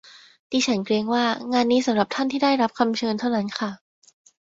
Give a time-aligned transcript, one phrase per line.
[0.51, 3.69] ดิฉันเกรงว่างานนี้สำหรับท่านที่ได้รับคำเชิญเท่านั้นค่ะ